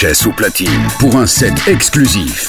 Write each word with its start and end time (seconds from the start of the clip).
HS 0.00 0.28
au 0.28 0.32
platine 0.32 0.86
pour 1.00 1.16
un 1.16 1.26
set 1.26 1.66
exclusif. 1.66 2.48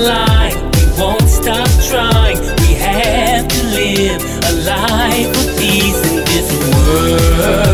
We 0.00 0.06
won't 0.98 1.28
stop 1.28 1.68
trying. 1.90 2.38
We 2.60 2.74
have 2.74 3.46
to 3.46 3.62
live 3.66 4.22
a 4.48 4.52
life 4.64 5.28
of 5.28 5.58
peace 5.58 6.00
in 6.10 6.24
this 6.24 6.50
world. 6.86 7.69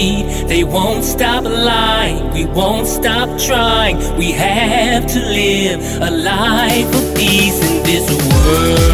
need. 0.00 0.48
They 0.48 0.64
won't 0.64 1.04
stop 1.04 1.44
lying, 1.44 2.32
we 2.32 2.44
won't 2.46 2.86
stop 2.86 3.28
trying. 3.38 3.96
We 4.16 4.32
have 4.32 5.06
to 5.14 5.18
live 5.18 5.80
a 6.08 6.10
life 6.10 6.90
of 6.98 7.04
peace 7.16 7.58
in 7.68 7.76
this 7.88 8.06
world. 8.28 8.90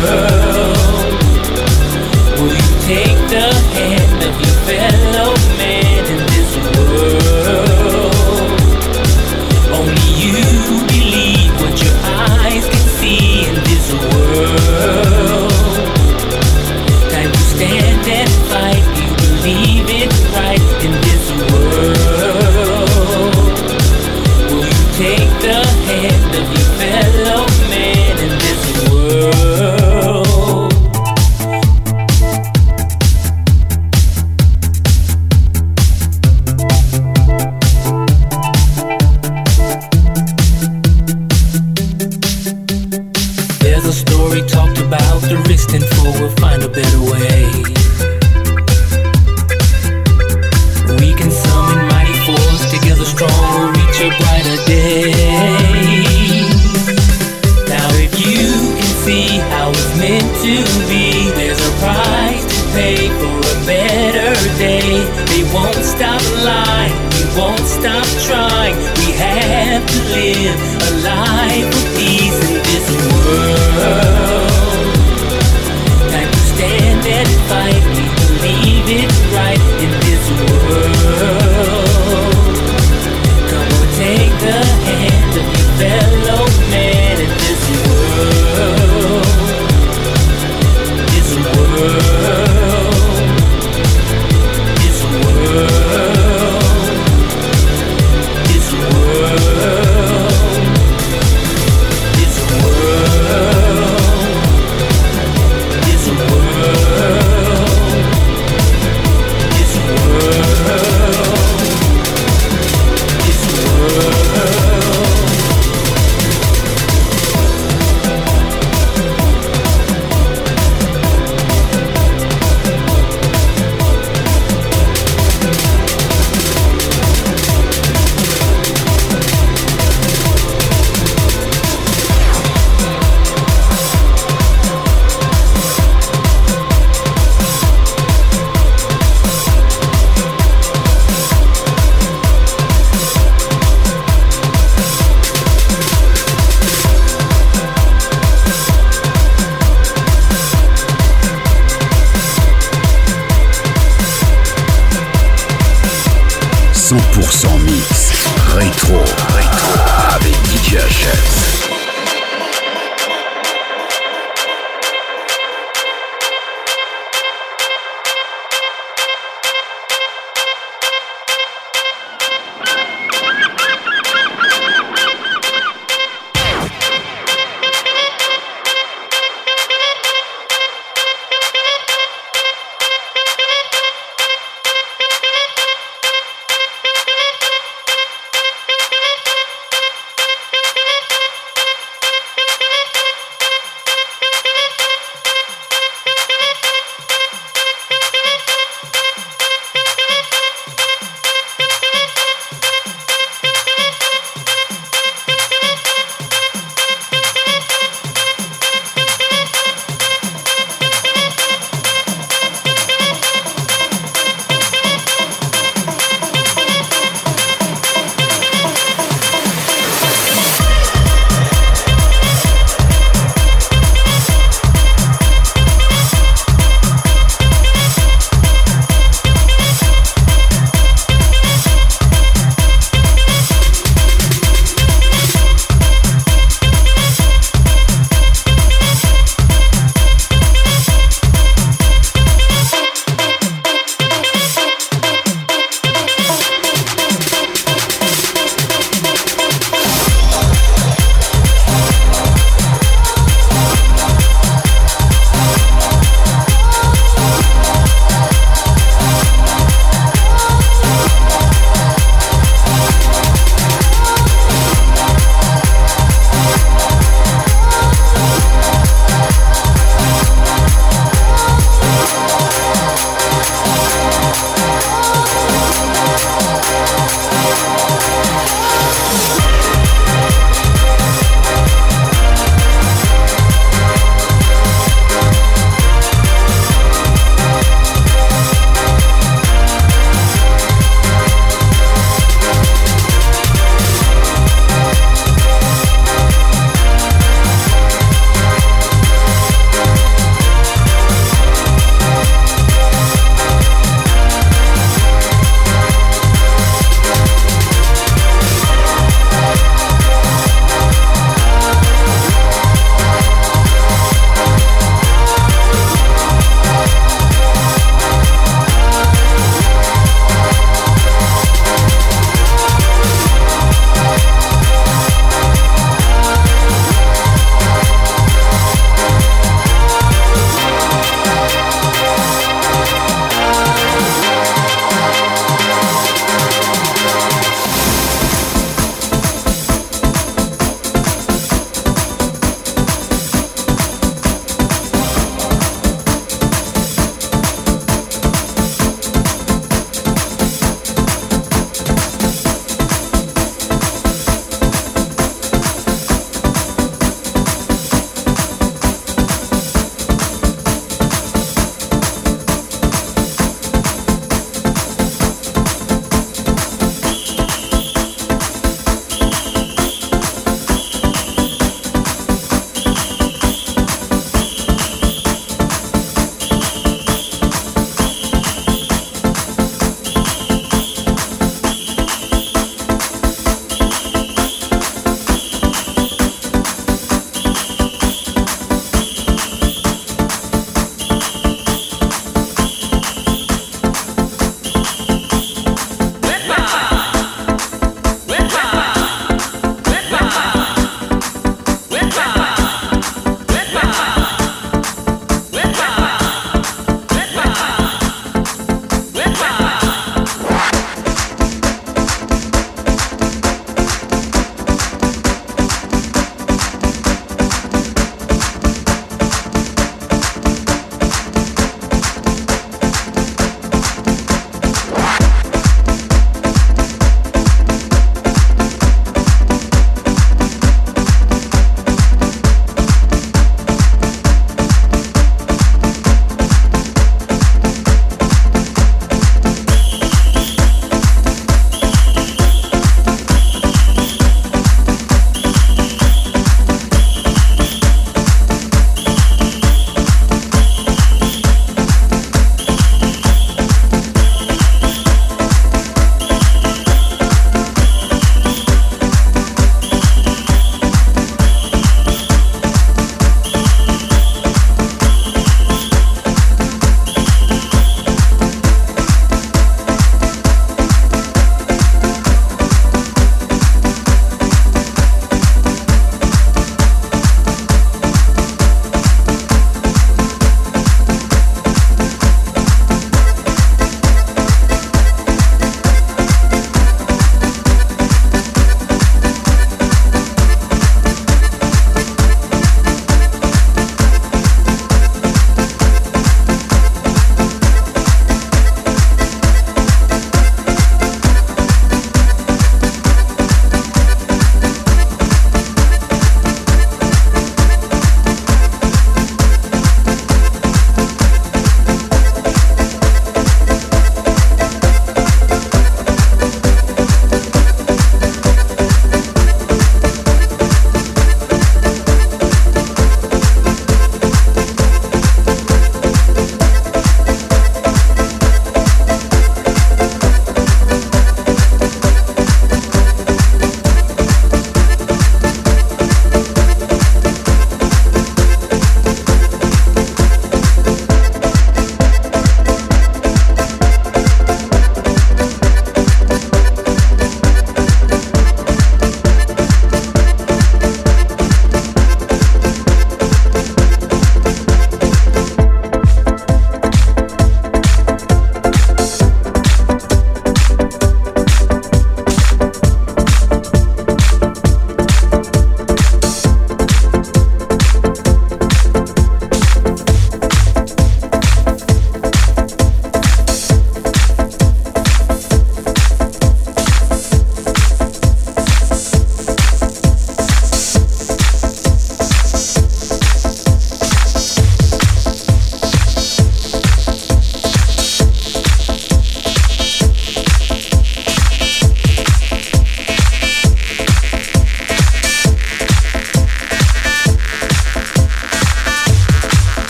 Will 2.39 2.57
you 2.63 2.75
take 2.93 3.21
the 3.35 3.49
hand 3.77 4.19
of 4.29 4.35
your 4.43 4.57
fellow? 4.69 5.26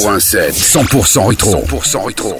Pour 0.00 0.10
un 0.10 0.20
set 0.20 0.54
100% 0.54 1.28
rétro. 1.28 1.64
100% 1.66 2.06
rétro. 2.06 2.36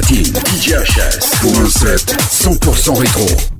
Platine. 0.00 0.32
DJ 0.46 0.74
HS 0.74 1.40
pour 1.40 1.58
un 1.58 1.68
set 1.68 2.14
100% 2.30 2.98
rétro. 2.98 3.57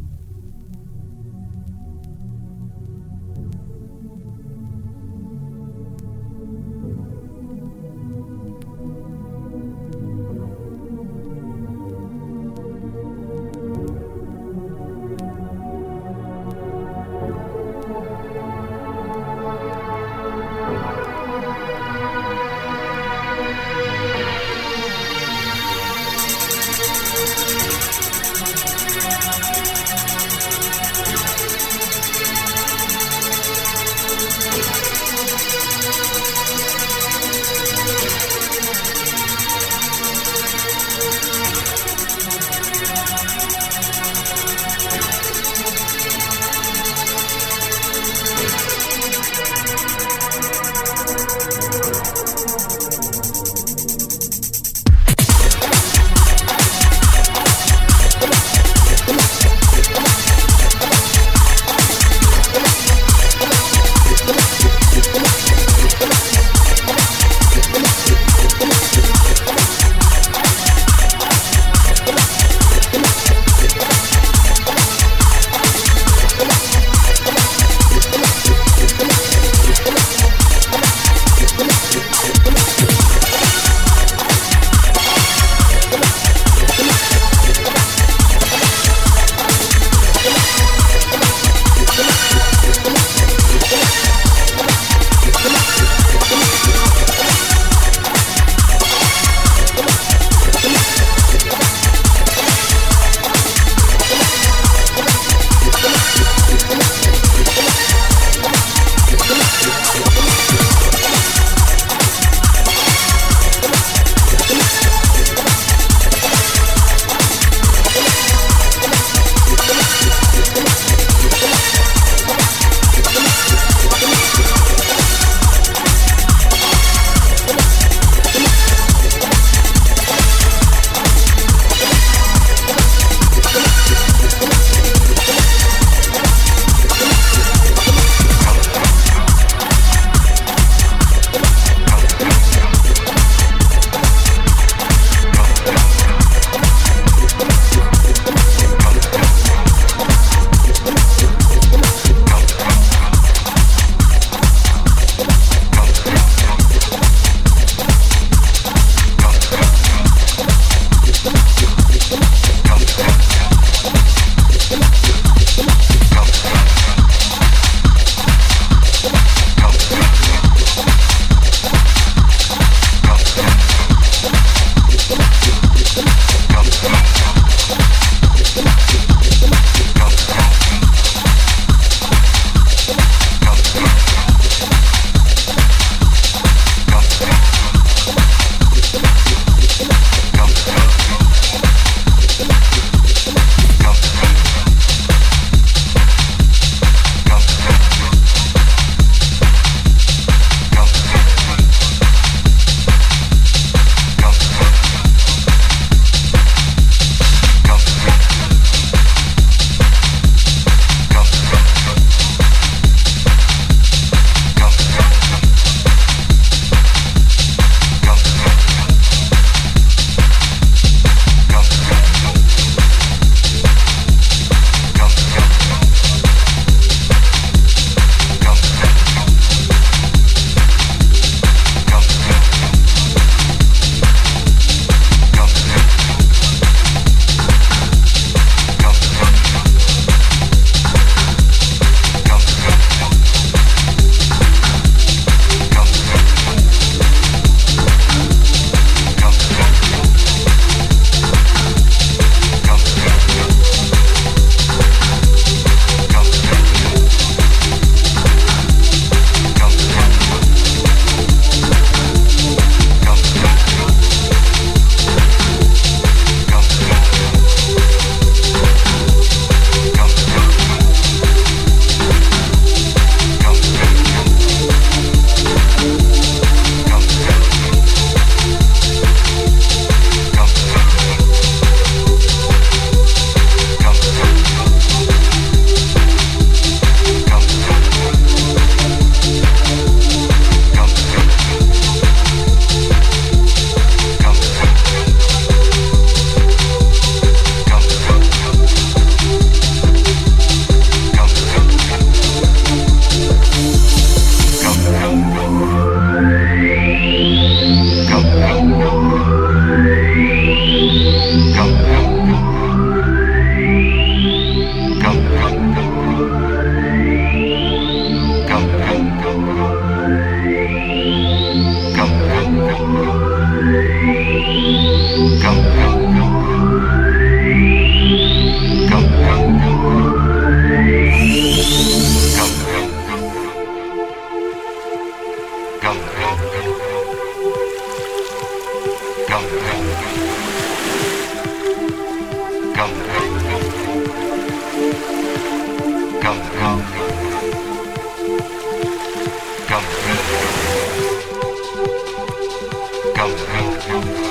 Come, 353.19 353.35
come, 353.35 353.81
come. 353.83 354.29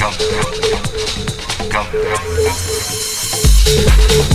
Come. 0.00 0.16
Come. 1.68 1.90
come 4.08 4.29